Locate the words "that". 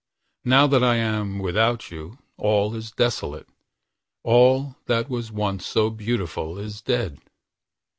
0.65-0.83, 4.87-5.09